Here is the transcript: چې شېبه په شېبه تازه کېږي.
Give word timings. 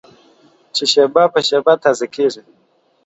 چې 0.75 0.83
شېبه 0.91 1.23
په 1.33 1.39
شېبه 1.47 1.73
تازه 1.83 2.07
کېږي. 2.15 2.41